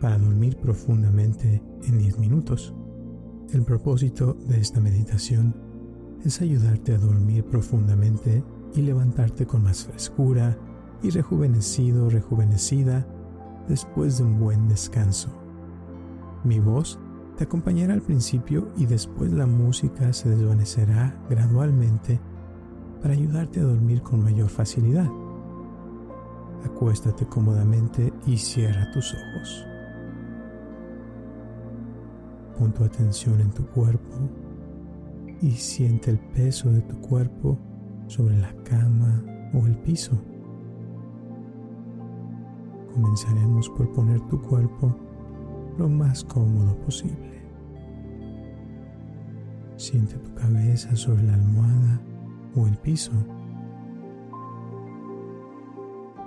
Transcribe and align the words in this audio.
para 0.00 0.18
dormir 0.18 0.56
profundamente 0.56 1.62
en 1.82 1.98
10 1.98 2.18
minutos. 2.18 2.74
El 3.52 3.62
propósito 3.62 4.34
de 4.48 4.60
esta 4.60 4.80
meditación 4.80 5.54
es 6.24 6.40
ayudarte 6.40 6.94
a 6.94 6.98
dormir 6.98 7.44
profundamente 7.44 8.42
y 8.74 8.82
levantarte 8.82 9.46
con 9.46 9.62
más 9.62 9.84
frescura 9.84 10.58
y 11.02 11.10
rejuvenecido 11.10 12.08
rejuvenecida 12.08 13.06
después 13.68 14.18
de 14.18 14.24
un 14.24 14.40
buen 14.40 14.68
descanso. 14.68 15.30
Mi 16.44 16.60
voz 16.60 16.98
te 17.36 17.44
acompañará 17.44 17.94
al 17.94 18.02
principio 18.02 18.68
y 18.76 18.86
después 18.86 19.32
la 19.32 19.46
música 19.46 20.12
se 20.12 20.28
desvanecerá 20.28 21.18
gradualmente 21.28 22.20
para 23.02 23.14
ayudarte 23.14 23.60
a 23.60 23.64
dormir 23.64 24.02
con 24.02 24.22
mayor 24.22 24.48
facilidad. 24.48 25.10
Acuéstate 26.64 27.26
cómodamente 27.26 28.12
y 28.26 28.38
cierra 28.38 28.90
tus 28.92 29.14
ojos. 29.14 29.73
Pon 32.58 32.72
tu 32.72 32.84
atención 32.84 33.40
en 33.40 33.50
tu 33.50 33.66
cuerpo 33.66 34.16
y 35.40 35.50
siente 35.50 36.10
el 36.10 36.18
peso 36.18 36.70
de 36.70 36.80
tu 36.82 37.00
cuerpo 37.00 37.58
sobre 38.06 38.36
la 38.38 38.54
cama 38.62 39.24
o 39.52 39.66
el 39.66 39.76
piso. 39.78 40.18
Comenzaremos 42.94 43.68
por 43.70 43.92
poner 43.92 44.20
tu 44.28 44.40
cuerpo 44.40 44.94
lo 45.78 45.88
más 45.88 46.22
cómodo 46.24 46.76
posible. 46.80 47.42
Siente 49.76 50.14
tu 50.16 50.32
cabeza 50.34 50.94
sobre 50.94 51.24
la 51.24 51.34
almohada 51.34 52.00
o 52.54 52.66
el 52.66 52.76
piso 52.78 53.12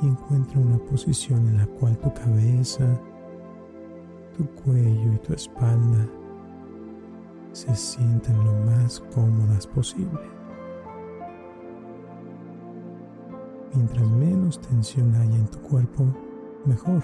y 0.02 0.08
encuentra 0.08 0.60
una 0.60 0.78
posición 0.78 1.48
en 1.48 1.58
la 1.58 1.66
cual 1.66 1.98
tu 1.98 2.14
cabeza, 2.14 3.02
tu 4.38 4.46
cuello 4.64 5.14
y 5.14 5.18
tu 5.18 5.34
espalda 5.34 6.08
se 7.54 7.76
sienten 7.76 8.38
lo 8.46 8.54
más 8.66 9.00
cómodas 9.16 9.66
posible. 9.66 10.22
Mientras 13.74 14.08
menos 14.08 14.62
tensión 14.62 15.14
haya 15.16 15.36
en 15.36 15.48
tu 15.48 15.60
cuerpo, 15.62 16.06
mejor. 16.66 17.02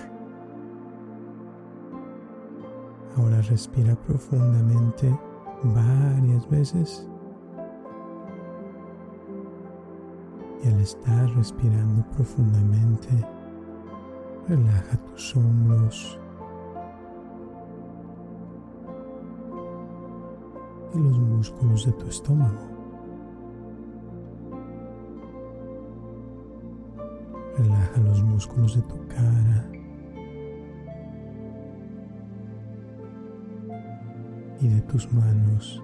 Ahora 3.18 3.42
respira 3.42 3.96
profundamente 3.96 5.20
varias 5.64 6.48
veces. 6.50 7.08
Y 10.64 10.68
al 10.68 10.80
estar 10.80 11.30
respirando 11.36 12.04
profundamente, 12.12 13.10
relaja 14.48 14.98
tus 14.98 15.36
hombros 15.36 16.20
y 20.94 21.00
los 21.00 21.20
músculos 21.20 21.86
de 21.86 21.92
tu 21.94 22.08
estómago. 22.08 22.70
Relaja 27.58 28.02
los 28.02 28.24
músculos 28.24 28.76
de 28.76 28.82
tu 28.84 29.08
cara 29.08 29.70
y 34.60 34.68
de 34.68 34.82
tus 34.82 35.12
manos 35.14 35.82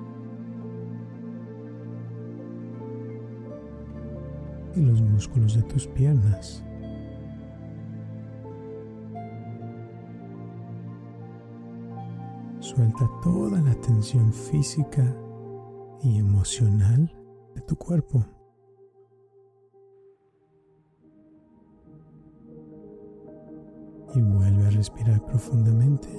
y 4.75 4.81
los 4.81 5.01
músculos 5.01 5.55
de 5.55 5.63
tus 5.63 5.87
piernas. 5.87 6.63
Suelta 12.75 13.09
toda 13.23 13.59
la 13.61 13.73
tensión 13.81 14.31
física 14.31 15.03
y 16.03 16.19
emocional 16.19 17.11
de 17.55 17.61
tu 17.61 17.75
cuerpo. 17.75 18.23
Y 24.13 24.21
vuelve 24.21 24.67
a 24.67 24.69
respirar 24.69 25.25
profundamente. 25.25 26.09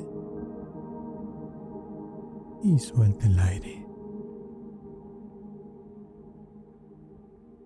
Y 2.64 2.80
suelta 2.80 3.28
el 3.28 3.38
aire. 3.38 3.86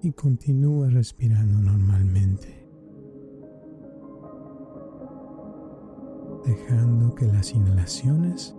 Y 0.03 0.12
continúa 0.12 0.91
respirando 0.91 1.59
normalmente. 1.59 2.69
Dejando 6.44 7.15
que 7.15 7.25
las 7.25 7.55
inhalaciones 7.55 8.55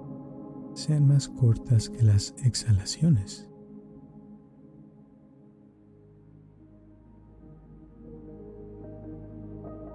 sean 0.75 1.08
más 1.08 1.30
cortas 1.30 1.90
que 1.90 2.03
las 2.03 2.36
exhalaciones. 2.44 3.50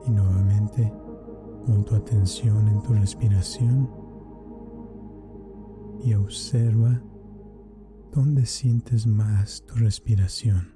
Y 0.06 0.10
nuevamente 0.10 0.90
pon 1.66 1.84
tu 1.84 1.94
atención 1.94 2.66
en 2.66 2.82
tu 2.82 2.94
respiración 2.94 3.90
y 6.02 6.14
observa 6.14 7.02
dónde 8.10 8.46
sientes 8.46 9.06
más 9.06 9.62
tu 9.66 9.74
respiración. 9.74 10.72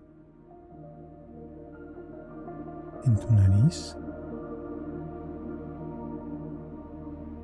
¿En 3.05 3.17
tu 3.17 3.33
nariz? 3.33 3.97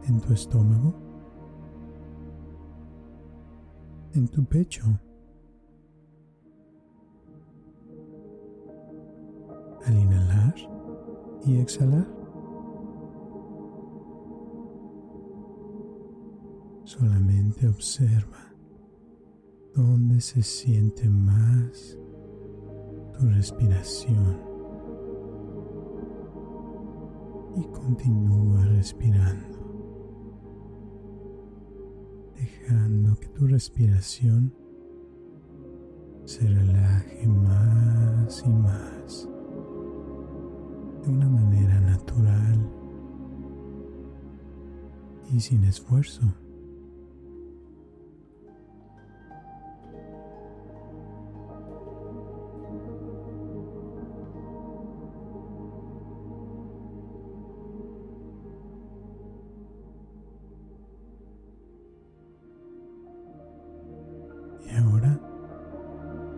¿En 0.04 0.20
tu 0.20 0.34
estómago? 0.34 1.09
En 4.15 4.28
tu 4.28 4.44
pecho. 4.44 4.84
Al 9.87 9.97
inhalar 9.97 10.54
y 11.47 11.56
exhalar, 11.56 12.06
solamente 16.84 17.66
observa 17.66 18.54
dónde 19.75 20.20
se 20.20 20.43
siente 20.43 21.09
más 21.09 21.99
tu 23.19 23.26
respiración 23.26 24.38
y 27.56 27.65
continúa 27.72 28.65
respirando. 28.66 29.59
Que 33.20 33.28
tu 33.28 33.47
respiración 33.47 34.53
se 36.25 36.47
relaje 36.47 37.26
más 37.26 38.42
y 38.47 38.48
más 38.48 39.28
de 41.03 41.10
una 41.10 41.28
manera 41.28 41.81
natural 41.81 42.70
y 45.32 45.41
sin 45.41 45.64
esfuerzo. 45.64 46.22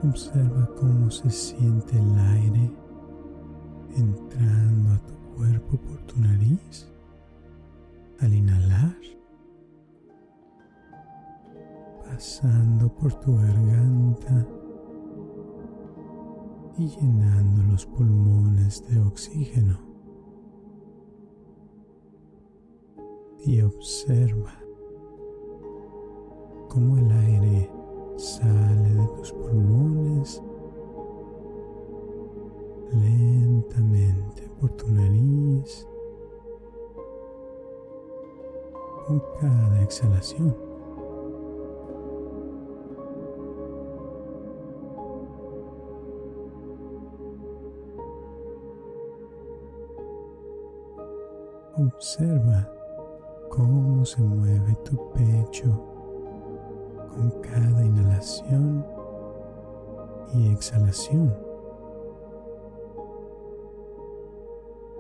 Observa 0.05 0.69
cómo 0.81 1.13
se 1.13 1.31
siente 1.31 1.97
el 1.97 2.19
aire 2.19 2.73
entrando 3.97 4.91
a 4.91 4.99
tu 5.07 5.15
cuerpo 5.37 5.77
por 5.77 6.03
tu 6.03 6.19
nariz 6.19 6.91
al 8.19 8.35
inhalar, 8.35 8.97
pasando 12.05 12.93
por 12.97 13.15
tu 13.21 13.37
garganta 13.37 14.45
y 16.79 16.89
llenando 16.89 17.63
los 17.71 17.87
pulmones 17.87 18.85
de 18.89 18.99
oxígeno. 19.01 19.79
Y 23.45 23.61
observa 23.61 24.53
cómo 26.69 26.99
el 26.99 27.11
aire 27.13 27.82
sale 28.23 28.95
de 28.95 29.07
tus 29.17 29.33
pulmones 29.33 30.41
lentamente 32.93 34.49
por 34.61 34.71
tu 34.71 34.87
nariz 34.93 35.89
con 39.09 39.21
cada 39.41 39.83
exhalación. 39.83 40.57
Observa 51.77 52.73
cómo 53.51 54.05
se 54.05 54.23
mueve 54.23 54.77
tu 54.85 55.11
pecho 55.11 55.92
con 57.15 57.31
cada 57.43 57.85
inhalación 57.85 58.85
y 60.35 60.53
exhalación, 60.53 61.35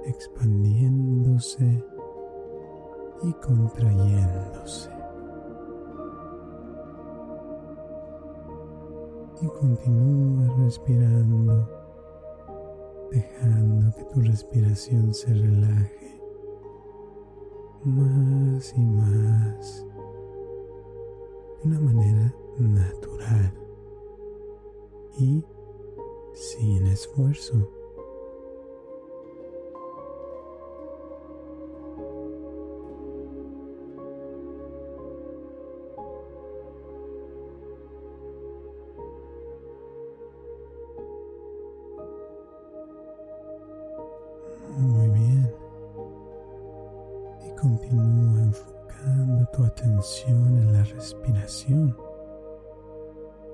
expandiéndose 0.04 1.84
y 3.22 3.32
contrayéndose. 3.34 4.90
Y 9.40 9.46
continúa 9.48 10.54
respirando, 10.58 11.68
dejando 13.10 13.96
que 13.96 14.04
tu 14.04 14.20
respiración 14.20 15.12
se 15.12 15.34
relaje 15.34 16.20
más 17.84 18.72
y 18.76 18.80
más 18.80 19.86
una 21.64 21.80
manera 21.80 22.34
natural 22.58 23.52
y 25.18 25.44
sin 26.34 26.86
esfuerzo. 26.86 27.81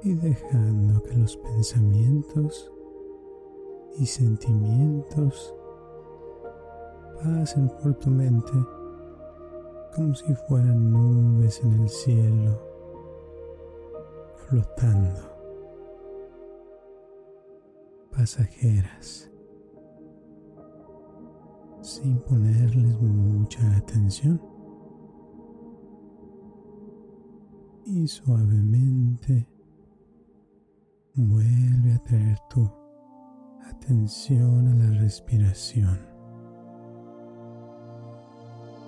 Y 0.02 0.14
dejando 0.14 1.02
que 1.02 1.16
los 1.16 1.36
pensamientos 1.36 2.70
y 3.98 4.06
sentimientos 4.06 5.54
pasen 7.22 7.68
por 7.82 7.94
tu 7.94 8.10
mente 8.10 8.52
como 9.94 10.14
si 10.14 10.34
fueran 10.34 10.92
nubes 10.92 11.60
en 11.64 11.72
el 11.72 11.88
cielo, 11.88 12.60
flotando, 14.36 15.20
pasajeras 18.12 19.30
sin 21.80 22.18
ponerles 22.18 23.00
mucha 23.00 23.76
atención. 23.76 24.57
Y 27.90 28.06
suavemente 28.06 29.48
vuelve 31.14 31.94
a 31.94 31.98
traer 32.02 32.38
tu 32.50 32.70
atención 33.66 34.68
a 34.68 34.74
la 34.74 34.90
respiración 35.00 35.98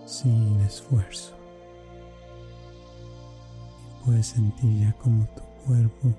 sin 0.05 0.61
esfuerzo. 0.61 1.35
Y 3.89 4.05
puedes 4.05 4.27
sentir 4.27 4.81
ya 4.81 4.93
como 4.99 5.25
tu 5.29 5.43
cuerpo 5.65 6.15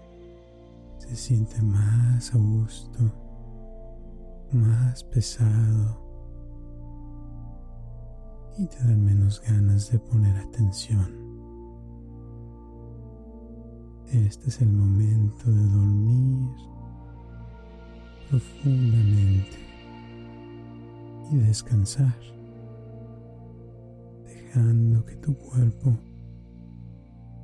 se 0.97 1.15
siente 1.15 1.61
más 1.61 2.33
a 2.33 2.39
gusto, 2.39 2.99
más 4.53 5.03
pesado 5.03 6.01
y 8.57 8.65
te 8.65 8.77
dan 8.79 9.05
menos 9.05 9.39
ganas 9.39 9.91
de 9.91 9.99
poner 9.99 10.35
atención. 10.35 11.20
Este 14.13 14.49
es 14.49 14.61
el 14.61 14.73
momento 14.73 15.49
de 15.49 15.63
dormir 15.69 16.49
profundamente 18.29 19.57
y 21.31 21.37
descansar, 21.37 22.19
dejando 24.25 25.05
que 25.05 25.15
tu 25.15 25.33
cuerpo 25.37 25.97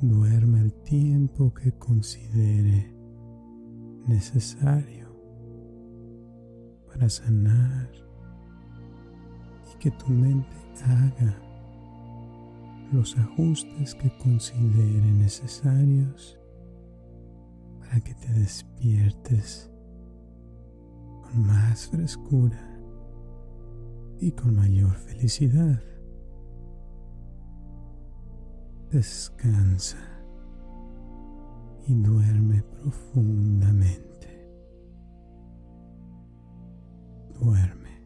duerma 0.02 0.60
el 0.60 0.74
tiempo 0.84 1.54
que 1.54 1.72
considere 1.72 2.94
necesario 4.06 5.08
para 6.88 7.10
sanar 7.10 7.90
y 9.74 9.78
que 9.80 9.92
tu 9.92 10.10
mente 10.10 10.50
haga 10.84 11.42
los 12.92 13.18
ajustes 13.18 13.96
que 13.96 14.12
considere 14.18 15.12
necesarios 15.14 16.37
para 17.88 18.02
que 18.02 18.14
te 18.16 18.34
despiertes 18.34 19.72
con 21.24 21.46
más 21.46 21.88
frescura 21.88 22.60
y 24.20 24.32
con 24.32 24.56
mayor 24.56 24.96
felicidad. 24.96 25.82
Descansa 28.92 29.98
y 31.88 31.94
duerme 31.96 32.62
profundamente. 32.64 34.52
Duerme. 37.40 37.97